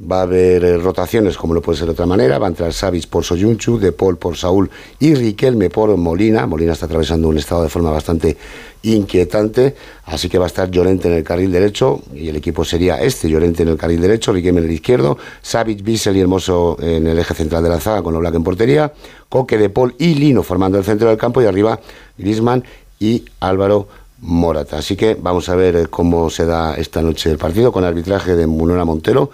Va 0.00 0.20
a 0.20 0.22
haber 0.22 0.64
eh, 0.64 0.76
rotaciones, 0.76 1.36
como 1.36 1.54
no 1.54 1.60
puede 1.60 1.78
ser 1.78 1.86
de 1.86 1.92
otra 1.92 2.06
manera. 2.06 2.38
Va 2.38 2.46
a 2.46 2.50
entrar 2.50 2.72
Savic 2.72 3.08
por 3.08 3.24
Soyunchu, 3.24 3.78
De 3.78 3.90
Paul 3.90 4.16
por 4.16 4.36
Saúl 4.36 4.70
y 5.00 5.14
Riquelme 5.14 5.70
por 5.70 5.96
Molina. 5.96 6.46
Molina 6.46 6.72
está 6.72 6.86
atravesando 6.86 7.26
un 7.26 7.36
estado 7.36 7.64
de 7.64 7.68
forma 7.68 7.90
bastante 7.90 8.36
inquietante, 8.82 9.74
así 10.04 10.28
que 10.28 10.38
va 10.38 10.44
a 10.44 10.46
estar 10.46 10.70
Llorente 10.70 11.08
en 11.08 11.14
el 11.14 11.24
carril 11.24 11.50
derecho 11.50 12.00
y 12.14 12.28
el 12.28 12.36
equipo 12.36 12.64
sería 12.64 13.00
este, 13.02 13.28
Llorente 13.28 13.64
en 13.64 13.70
el 13.70 13.76
carril 13.76 14.00
derecho, 14.00 14.32
Riquelme 14.32 14.60
en 14.60 14.66
el 14.66 14.72
izquierdo, 14.72 15.18
Savic, 15.42 15.82
Bissell 15.82 16.16
y 16.16 16.20
Hermoso 16.20 16.76
en 16.80 17.08
el 17.08 17.18
eje 17.18 17.34
central 17.34 17.64
de 17.64 17.70
la 17.70 17.80
zaga 17.80 18.02
con 18.02 18.14
Oblak 18.14 18.36
en 18.36 18.44
portería, 18.44 18.92
Coque, 19.28 19.58
De 19.58 19.68
Paul 19.68 19.96
y 19.98 20.14
Lino 20.14 20.44
formando 20.44 20.78
el 20.78 20.84
centro 20.84 21.08
del 21.08 21.18
campo 21.18 21.42
y 21.42 21.46
arriba 21.46 21.80
Griezmann 22.16 22.62
y 23.00 23.24
Álvaro 23.40 23.88
Morata. 24.20 24.78
Así 24.78 24.96
que 24.96 25.16
vamos 25.20 25.48
a 25.48 25.56
ver 25.56 25.76
eh, 25.76 25.86
cómo 25.88 26.30
se 26.30 26.44
da 26.46 26.74
esta 26.76 27.02
noche 27.02 27.30
el 27.30 27.38
partido 27.38 27.72
con 27.72 27.84
arbitraje 27.84 28.36
de 28.36 28.46
Munora 28.46 28.84
Montero 28.84 29.30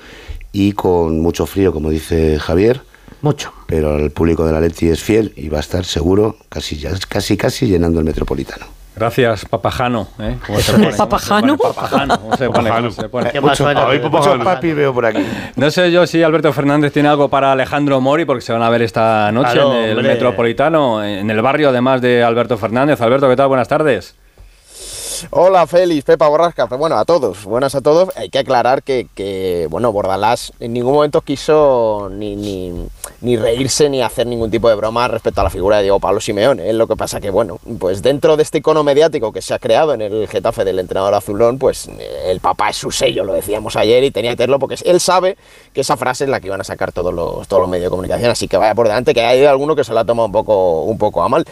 y 0.55 0.73
con 0.73 1.21
mucho 1.21 1.45
frío, 1.45 1.73
como 1.73 1.91
dice 1.91 2.39
Javier, 2.39 2.81
Mucho. 3.21 3.53
pero 3.67 3.97
el 3.97 4.11
público 4.13 4.47
de 4.47 4.53
la 4.53 4.61
Leti 4.61 4.89
es 4.89 5.03
fiel 5.03 5.33
y 5.37 5.49
va 5.51 5.59
a 5.59 5.61
estar 5.61 5.85
seguro 5.85 6.37
casi, 6.49 6.77
ya- 6.79 6.93
casi, 7.09 7.37
casi 7.37 7.67
llenando 7.67 7.99
el 7.99 8.05
Metropolitano. 8.07 8.65
Gracias, 8.97 9.45
Papajano. 9.47 10.07
¿eh? 10.21 10.37
¿Cómo 10.47 10.61
se 10.61 10.71
pone? 10.75 10.85
¿Cómo 10.85 10.93
se 10.93 10.99
¿Papajano? 10.99 11.57
pone? 11.57 11.75
Papajano. 11.75 12.21
¿Cómo 12.21 12.37
se 12.37 12.49
pone? 12.49 12.71
¿Cómo 12.71 12.91
se 12.93 13.09
pone? 13.09 13.31
¿Qué 13.33 13.41
más 13.41 13.59
suena? 13.59 13.89
Ay, 13.89 13.99
papá, 13.99 14.19
Mucho 14.19 14.31
Jano. 14.31 14.45
papi 14.45 14.73
veo 14.73 14.95
por 14.95 15.05
aquí. 15.07 15.19
No 15.57 15.69
sé 15.73 15.91
yo 15.91 16.07
si 16.07 16.23
Alberto 16.23 16.53
Fernández 16.53 16.93
tiene 16.93 17.09
algo 17.09 17.29
para 17.29 17.51
Alejandro 17.51 18.01
Mori, 18.01 18.25
porque 18.25 18.43
se 18.43 18.53
van 18.53 18.63
a 18.63 18.71
ver 18.71 18.83
esta 18.83 19.33
noche 19.33 19.55
Claro, 19.55 19.75
en 19.75 19.83
el 19.83 19.97
hombre. 19.99 20.13
Metropolitano, 20.13 21.03
en 21.05 21.29
el 21.29 21.43
barrio 21.43 21.71
además 21.71 22.01
de 22.03 22.23
Alberto 22.23 22.57
Fernández. 22.57 23.01
Alberto, 23.01 23.29
¿qué 23.29 23.35
tal? 23.35 23.49
Buenas 23.49 23.67
tardes. 23.67 24.15
Hola 25.31 25.67
Félix, 25.67 26.05
Pepa 26.05 26.29
Borrasca, 26.29 26.67
Pues 26.67 26.79
bueno, 26.79 26.97
a 26.97 27.05
todos, 27.05 27.45
buenas 27.45 27.75
a 27.75 27.81
todos. 27.81 28.11
Hay 28.17 28.31
que 28.31 28.39
aclarar 28.39 28.83
que, 28.83 29.07
que, 29.15 29.67
bueno, 29.71 29.93
Bordalás 29.93 30.53
en 30.61 30.73
ningún 30.73 30.95
momento 30.95 31.21
quiso 31.21 32.09
ni, 32.11 32.37
ni, 33.21 33.37
reírse 33.37 33.89
ni 33.89 34.03
hacer 34.03 34.27
ningún 34.27 34.51
tipo 34.51 34.69
de 34.69 34.75
broma 34.75 35.09
respecto 35.09 35.41
a 35.41 35.45
la 35.45 35.51
figura 35.51 35.79
de 35.79 35.85
Diego 35.85 36.01
Pablo 36.01 36.21
Simeone. 36.21 36.69
Es 36.69 36.75
lo 36.75 36.87
que 36.87 36.97
pasa 36.97 37.21
que, 37.21 37.31
bueno, 37.31 37.59
pues 37.79 38.03
dentro 38.03 38.37
de 38.37 38.43
este 38.43 38.59
icono 38.59 38.85
mediático 38.85 39.33
que 39.33 39.43
se 39.43 39.55
ha 39.55 39.59
creado 39.59 39.95
en 39.95 40.03
el 40.03 40.29
Getafe 40.29 40.65
del 40.65 40.79
entrenador 40.79 41.15
azulón, 41.15 41.59
pues 41.59 41.89
eh, 41.89 42.31
el 42.31 42.41
papá 42.41 42.71
es 42.71 42.77
su 42.77 42.91
sello, 42.91 43.25
lo 43.25 43.33
decíamos 43.33 43.77
ayer, 43.77 44.05
y 44.05 44.11
tenía 44.11 44.31
que 44.31 44.43
hacerlo 44.43 44.59
porque 44.59 44.77
él 44.85 45.01
sabe 45.01 45.37
que 45.73 45.81
esa 45.81 45.97
frase 45.97 46.25
es 46.25 46.31
la 46.31 46.41
que 46.41 46.49
iban 46.49 46.61
a 46.61 46.65
sacar 46.65 46.93
todos 46.93 47.15
los, 47.15 47.47
todos 47.49 47.61
los 47.61 47.71
medios 47.71 47.87
de 47.87 47.91
comunicación, 47.91 48.31
así 48.31 48.49
que 48.49 48.57
vaya 48.57 48.75
por 48.75 48.89
delante, 48.89 49.15
que 49.15 49.23
hay 49.23 49.45
alguno 49.45 49.77
que 49.77 49.85
se 49.85 49.93
la 49.93 50.01
ha 50.01 50.05
tomado 50.05 50.27
un 50.27 50.33
poco, 50.33 50.83
un 50.83 50.99
poco 50.99 51.23
a 51.23 51.29
mal. 51.29 51.45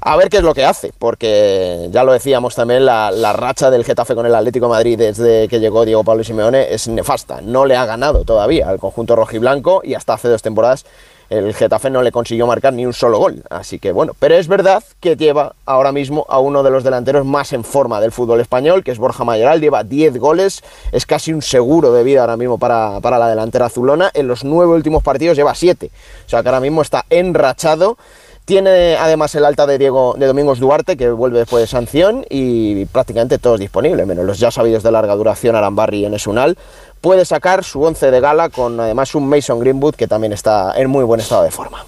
A 0.00 0.16
ver 0.16 0.28
qué 0.28 0.38
es 0.38 0.42
lo 0.42 0.54
que 0.54 0.64
hace, 0.64 0.92
porque 0.98 1.88
ya 1.90 2.04
lo 2.04 2.12
decíamos 2.12 2.54
también, 2.54 2.84
la, 2.84 3.10
la 3.10 3.32
racha 3.32 3.70
del 3.70 3.84
Getafe 3.84 4.14
con 4.14 4.26
el 4.26 4.34
Atlético 4.34 4.68
Madrid 4.68 4.98
desde 4.98 5.48
que 5.48 5.60
llegó 5.60 5.84
Diego 5.84 6.04
Pablo 6.04 6.24
Simeone 6.24 6.72
es 6.72 6.88
nefasta. 6.88 7.40
No 7.40 7.64
le 7.64 7.76
ha 7.76 7.86
ganado 7.86 8.24
todavía 8.24 8.68
al 8.68 8.78
conjunto 8.78 9.16
rojiblanco 9.16 9.80
y 9.84 9.94
hasta 9.94 10.14
hace 10.14 10.28
dos 10.28 10.42
temporadas 10.42 10.84
el 11.28 11.54
Getafe 11.54 11.90
no 11.90 12.02
le 12.02 12.12
consiguió 12.12 12.46
marcar 12.46 12.72
ni 12.72 12.86
un 12.86 12.92
solo 12.92 13.18
gol. 13.18 13.42
Así 13.50 13.78
que 13.78 13.92
bueno, 13.92 14.12
pero 14.18 14.34
es 14.36 14.48
verdad 14.48 14.82
que 15.00 15.16
lleva 15.16 15.54
ahora 15.64 15.92
mismo 15.92 16.26
a 16.28 16.38
uno 16.38 16.62
de 16.62 16.70
los 16.70 16.84
delanteros 16.84 17.24
más 17.24 17.52
en 17.52 17.64
forma 17.64 18.00
del 18.00 18.12
fútbol 18.12 18.40
español, 18.40 18.84
que 18.84 18.92
es 18.92 18.98
Borja 18.98 19.24
Mayoral, 19.24 19.60
lleva 19.60 19.84
10 19.84 20.18
goles, 20.18 20.62
es 20.92 21.06
casi 21.06 21.32
un 21.32 21.42
seguro 21.42 21.92
de 21.92 22.04
vida 22.04 22.20
ahora 22.20 22.36
mismo 22.36 22.58
para, 22.58 23.00
para 23.00 23.18
la 23.18 23.28
delantera 23.28 23.66
azulona. 23.66 24.10
En 24.14 24.28
los 24.28 24.44
nueve 24.44 24.72
últimos 24.72 25.02
partidos 25.02 25.36
lleva 25.36 25.54
7, 25.54 25.90
o 26.26 26.28
sea 26.28 26.42
que 26.42 26.48
ahora 26.48 26.60
mismo 26.60 26.82
está 26.82 27.04
enrachado. 27.10 27.96
Tiene 28.46 28.96
además 28.96 29.34
el 29.34 29.44
alta 29.44 29.66
de 29.66 29.76
Diego 29.76 30.14
de 30.16 30.26
Domingos 30.26 30.60
Duarte, 30.60 30.96
que 30.96 31.10
vuelve 31.10 31.40
después 31.40 31.60
de 31.62 31.66
sanción, 31.66 32.24
y 32.30 32.84
prácticamente 32.86 33.38
todos 33.38 33.58
disponibles, 33.58 34.06
menos 34.06 34.24
los 34.24 34.38
ya 34.38 34.50
sabidos 34.52 34.84
de 34.84 34.92
larga 34.92 35.14
duración, 35.16 35.56
Arambarri 35.56 35.98
y 35.98 36.04
Enesunal. 36.04 36.56
Puede 37.00 37.24
sacar 37.24 37.64
su 37.64 37.82
once 37.82 38.10
de 38.10 38.20
gala 38.20 38.48
con 38.48 38.78
además 38.80 39.14
un 39.16 39.28
Mason 39.28 39.58
Greenwood 39.58 39.96
que 39.96 40.06
también 40.06 40.32
está 40.32 40.72
en 40.80 40.88
muy 40.88 41.02
buen 41.04 41.20
estado 41.20 41.42
de 41.42 41.50
forma. 41.50 41.84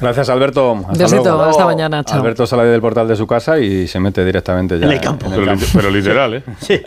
Gracias, 0.00 0.28
Alberto. 0.30 0.76
Hasta 0.88 1.04
Besito, 1.04 1.22
luego. 1.24 1.42
hasta 1.42 1.64
mañana, 1.64 2.02
chao. 2.04 2.18
Alberto 2.18 2.46
sale 2.46 2.64
del 2.64 2.80
portal 2.80 3.06
de 3.06 3.14
su 3.16 3.26
casa 3.26 3.58
y 3.58 3.86
se 3.86 4.00
mete 4.00 4.24
directamente 4.24 4.78
ya 4.80 4.86
En 4.86 4.92
el 4.92 5.00
campo. 5.00 5.26
Pero, 5.30 5.54
li- 5.54 5.66
pero 5.74 5.90
literal, 5.90 6.34
¿eh? 6.34 6.42
Sí. 6.60 6.80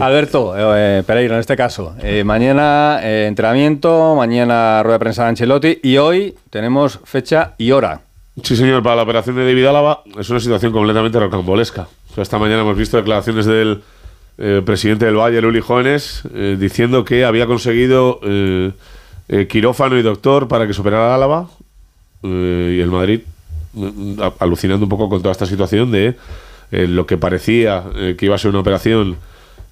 Alberto 0.00 0.54
eh, 0.56 1.02
Pereiro, 1.06 1.34
en 1.34 1.40
este 1.40 1.56
caso, 1.56 1.94
eh, 2.02 2.22
mañana 2.24 3.00
eh, 3.02 3.26
entrenamiento, 3.26 4.14
mañana 4.14 4.82
rueda 4.84 4.94
de 4.96 5.00
prensa 5.00 5.22
de 5.24 5.28
Ancelotti 5.30 5.80
y 5.82 5.96
hoy 5.96 6.36
tenemos 6.50 7.00
fecha 7.04 7.52
y 7.58 7.72
hora. 7.72 8.00
Sí, 8.42 8.54
señor, 8.54 8.82
para 8.82 8.96
la 8.96 9.02
operación 9.02 9.36
de 9.36 9.46
David 9.46 9.64
Álava 9.64 10.02
es 10.18 10.28
una 10.28 10.40
situación 10.40 10.70
completamente 10.70 11.18
rocambolesca. 11.18 11.88
Esta 12.16 12.38
mañana 12.38 12.62
hemos 12.62 12.76
visto 12.76 12.98
declaraciones 12.98 13.46
del 13.46 13.82
eh, 14.36 14.62
presidente 14.64 15.06
del 15.06 15.16
Valle, 15.16 15.38
Uli 15.38 15.60
Jóvenes, 15.60 16.22
eh, 16.34 16.56
diciendo 16.58 17.02
que 17.04 17.24
había 17.24 17.46
conseguido 17.46 18.20
eh, 18.22 18.72
quirófano 19.48 19.98
y 19.98 20.02
doctor 20.02 20.48
para 20.48 20.66
que 20.66 20.74
se 20.74 20.82
operara 20.82 21.14
Álava 21.14 21.48
y 22.22 22.80
el 22.80 22.90
Madrid 22.90 23.20
mm, 23.72 24.20
alucinando 24.38 24.84
un 24.84 24.90
poco 24.90 25.08
con 25.08 25.22
toda 25.22 25.32
esta 25.32 25.46
situación 25.46 25.90
de 25.90 26.16
lo 26.70 27.06
que 27.06 27.16
parecía 27.16 27.84
que 28.18 28.26
iba 28.26 28.34
a 28.34 28.38
ser 28.38 28.50
una 28.50 28.60
operación 28.60 29.16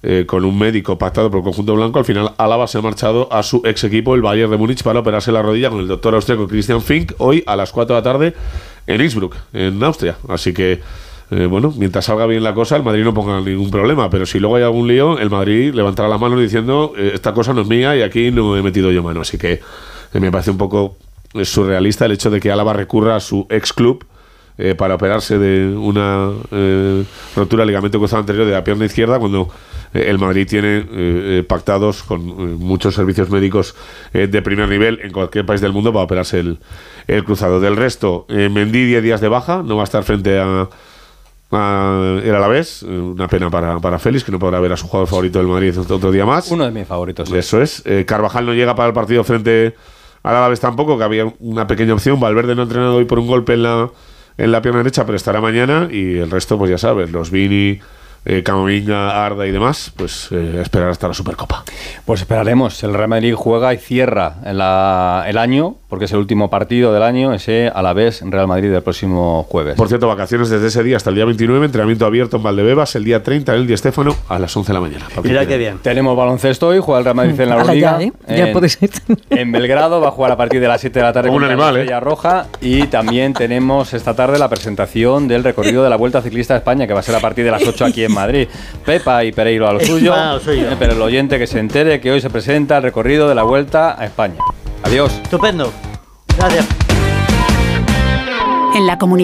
eh, 0.07 0.27
con 0.27 0.45
un 0.45 0.55
médico 0.55 0.99
pactado 0.99 1.31
por 1.31 1.39
el 1.39 1.43
conjunto 1.43 1.73
blanco, 1.73 1.97
al 1.97 2.05
final 2.05 2.33
Álava 2.37 2.67
se 2.67 2.77
ha 2.77 2.81
marchado 2.81 3.27
a 3.33 3.41
su 3.41 3.63
ex 3.65 3.85
equipo, 3.85 4.13
el 4.13 4.21
Bayern 4.21 4.51
de 4.51 4.57
Múnich, 4.57 4.83
para 4.83 4.99
operarse 4.99 5.31
la 5.31 5.41
rodilla 5.41 5.71
con 5.71 5.79
el 5.79 5.87
doctor 5.87 6.13
austríaco 6.13 6.47
Christian 6.47 6.79
Fink 6.79 7.13
hoy 7.17 7.43
a 7.47 7.55
las 7.55 7.71
4 7.71 7.95
de 7.95 7.99
la 7.99 8.03
tarde 8.03 8.33
en 8.85 9.01
Innsbruck, 9.01 9.35
en 9.51 9.83
Austria. 9.83 10.17
Así 10.29 10.53
que, 10.53 10.79
eh, 11.31 11.47
bueno, 11.47 11.73
mientras 11.75 12.05
salga 12.05 12.27
bien 12.27 12.43
la 12.43 12.53
cosa, 12.53 12.75
el 12.75 12.83
Madrid 12.83 13.03
no 13.03 13.15
ponga 13.15 13.41
ningún 13.41 13.71
problema, 13.71 14.11
pero 14.11 14.27
si 14.27 14.39
luego 14.39 14.57
hay 14.57 14.63
algún 14.63 14.87
lío, 14.87 15.17
el 15.17 15.31
Madrid 15.31 15.73
levantará 15.73 16.07
la 16.07 16.19
mano 16.19 16.37
diciendo, 16.37 16.93
eh, 16.95 17.13
esta 17.15 17.33
cosa 17.33 17.53
no 17.53 17.61
es 17.61 17.67
mía 17.67 17.95
y 17.95 18.03
aquí 18.03 18.29
no 18.29 18.55
he 18.55 18.61
metido 18.61 18.91
yo 18.91 19.01
mano. 19.01 19.21
Así 19.21 19.39
que 19.39 19.53
eh, 19.53 20.19
me 20.19 20.31
parece 20.31 20.51
un 20.51 20.59
poco 20.59 20.97
surrealista 21.41 22.05
el 22.05 22.11
hecho 22.11 22.29
de 22.29 22.39
que 22.39 22.51
Álava 22.51 22.73
recurra 22.73 23.15
a 23.15 23.19
su 23.19 23.47
ex 23.49 23.73
club 23.73 24.05
eh, 24.57 24.75
para 24.75 24.95
operarse 24.95 25.37
de 25.37 25.75
una 25.75 26.31
eh, 26.51 27.03
rotura 27.35 27.63
de 27.63 27.67
ligamento 27.67 27.99
cruzado 27.99 28.21
anterior 28.21 28.45
de 28.45 28.53
la 28.53 28.63
pierna 28.63 28.85
izquierda 28.85 29.19
cuando 29.19 29.49
eh, 29.95 30.09
el 30.09 30.19
Madrid 30.19 30.45
tiene 30.47 30.85
eh, 30.91 31.43
pactados 31.47 32.03
con 32.03 32.59
muchos 32.59 32.93
servicios 32.93 33.29
médicos 33.29 33.75
eh, 34.13 34.27
de 34.27 34.41
primer 34.41 34.67
nivel 34.67 34.99
en 35.01 35.11
cualquier 35.11 35.45
país 35.45 35.61
del 35.61 35.71
mundo 35.71 35.93
para 35.93 36.03
operarse 36.03 36.39
el, 36.39 36.59
el 37.07 37.23
cruzado. 37.23 37.59
Del 37.59 37.77
resto, 37.77 38.25
Mendy 38.29 38.85
10 38.85 39.03
días 39.03 39.21
de 39.21 39.29
baja, 39.29 39.63
no 39.63 39.77
va 39.77 39.83
a 39.83 39.85
estar 39.85 40.03
frente 40.03 40.37
a, 40.37 40.67
a 41.51 42.19
el 42.23 42.35
Alavés, 42.35 42.83
una 42.83 43.27
pena 43.27 43.49
para, 43.49 43.79
para 43.79 43.97
Félix 43.97 44.25
que 44.25 44.31
no 44.31 44.39
podrá 44.39 44.59
ver 44.59 44.73
a 44.73 44.77
su 44.77 44.87
jugador 44.87 45.07
favorito 45.07 45.39
del 45.39 45.47
Madrid 45.47 45.77
otro, 45.79 46.11
día 46.11 46.25
más. 46.25 46.51
Uno 46.51 46.65
de 46.65 46.71
mis 46.71 46.85
favoritos. 46.87 47.29
sí. 47.29 47.37
Eso 47.37 47.61
es. 47.61 47.83
Carvajal 48.05 48.45
no 48.45 48.53
llega 48.53 48.75
para 48.75 48.89
el 48.89 48.93
partido 48.93 49.23
frente 49.23 49.75
al 50.23 50.35
Alavés 50.35 50.59
tampoco, 50.59 50.97
que 50.97 51.03
había 51.05 51.31
una 51.39 51.67
pequeña 51.67 51.93
opción. 51.93 52.19
Valverde 52.19 52.55
no 52.55 52.61
ha 52.61 52.65
entrenado 52.65 52.95
hoy 52.95 53.05
por 53.05 53.19
un 53.19 53.27
golpe 53.27 53.53
en 53.53 53.63
la, 53.63 53.89
en 54.37 54.51
la 54.51 54.61
pierna 54.61 54.79
derecha, 54.79 55.05
pero 55.05 55.15
estará 55.15 55.41
mañana. 55.41 55.87
Y 55.91 56.17
el 56.17 56.31
resto, 56.31 56.57
pues 56.57 56.71
ya 56.71 56.77
sabes, 56.77 57.11
los 57.11 57.31
Vini, 57.31 57.79
eh, 58.25 58.41
Camavinga, 58.43 59.25
Arda 59.25 59.45
y 59.47 59.51
demás, 59.51 59.91
pues 59.95 60.29
eh, 60.31 60.59
esperar 60.61 60.89
hasta 60.89 61.07
la 61.07 61.13
Supercopa. 61.13 61.63
Pues 62.05 62.21
esperaremos. 62.21 62.83
El 62.83 62.93
Real 62.93 63.07
Madrid 63.09 63.33
juega 63.35 63.73
y 63.73 63.77
cierra 63.77 64.35
en 64.45 64.57
la- 64.57 65.23
el 65.27 65.37
año, 65.37 65.75
porque 65.89 66.05
es 66.05 66.11
el 66.11 66.17
último 66.19 66.49
partido 66.49 66.91
del 66.93 67.03
año, 67.03 67.33
ese 67.33 67.71
a 67.73 67.81
la 67.81 67.93
vez 67.93 68.21
Real 68.25 68.47
Madrid 68.47 68.71
del 68.71 68.81
próximo 68.83 69.43
jueves. 69.49 69.75
Por 69.75 69.87
cierto, 69.87 70.07
vacaciones 70.07 70.49
desde 70.49 70.67
ese 70.67 70.83
día 70.83 70.97
hasta 70.97 71.09
el 71.11 71.15
día 71.15 71.25
29, 71.25 71.65
entrenamiento 71.65 72.05
abierto 72.05 72.37
en 72.37 72.43
Valdebebas, 72.43 72.95
el 72.95 73.03
día 73.03 73.21
30 73.23 73.53
en 73.53 73.61
el 73.61 73.67
Di 73.67 73.77
Stéfano 73.77 74.15
a 74.27 74.39
las 74.39 74.55
11 74.57 74.69
de 74.69 74.73
la 74.73 74.81
mañana. 74.81 75.05
Mira 75.23 75.41
que- 75.41 75.47
qué 75.47 75.57
bien. 75.57 75.77
Tenemos 75.81 76.17
baloncesto 76.17 76.67
hoy, 76.67 76.79
juega 76.79 76.99
el 76.99 77.05
Real 77.05 77.15
Madrid 77.15 77.39
en 77.39 77.49
la 77.49 77.55
Euroliga. 77.59 77.99
ya, 77.99 78.05
¿eh? 78.05 78.11
Ya 78.27 78.47
en, 78.47 78.53
puedes 78.53 78.77
ir. 78.81 78.89
en 79.29 79.51
Belgrado 79.51 80.01
va 80.01 80.07
a 80.09 80.11
jugar 80.11 80.31
a 80.31 80.37
partir 80.37 80.59
de 80.59 80.67
las 80.67 80.81
7 80.81 80.99
de 80.99 81.03
la 81.03 81.13
tarde 81.13 81.27
Como 81.29 81.37
un 81.37 81.43
animal, 81.45 81.73
la 81.73 81.79
¿eh? 81.79 81.83
Estrella 81.83 81.99
Roja 81.99 82.47
y 82.61 82.83
también 82.87 83.33
tenemos 83.33 83.93
esta 83.93 84.15
tarde 84.15 84.39
la 84.39 84.49
presentación 84.49 85.27
del 85.27 85.43
recorrido 85.43 85.83
de 85.83 85.89
la 85.89 85.95
Vuelta 85.95 86.21
Ciclista 86.21 86.55
a 86.55 86.57
España 86.57 86.87
que 86.87 86.93
va 86.93 86.99
a 87.01 87.03
ser 87.03 87.15
a 87.15 87.19
partir 87.19 87.45
de 87.45 87.51
las 87.51 87.65
8 87.67 87.85
aquí 87.85 88.03
en 88.03 88.13
Madrid. 88.15 88.47
Pepa 88.83 89.23
y 89.23 89.31
Pereiro 89.31 89.67
a 89.67 89.73
lo 89.73 89.79
suyo, 89.85 90.13
Ah, 90.15 90.33
lo 90.33 90.39
suyo. 90.39 90.67
pero 90.79 90.93
el 90.93 91.01
oyente 91.01 91.37
que 91.37 91.45
se 91.45 91.59
entere 91.59 92.01
que 92.01 92.11
hoy 92.11 92.21
se 92.21 92.29
presenta 92.31 92.77
el 92.77 92.83
recorrido 92.83 93.29
de 93.29 93.35
la 93.35 93.43
Vuelta 93.43 93.95
a 94.01 94.05
España. 94.05 94.37
Adiós. 94.83 95.13
Estupendo. 95.23 95.71
Gracias. 96.37 96.65
En 98.75 98.85
la 98.87 98.97
comunidad 98.97 99.23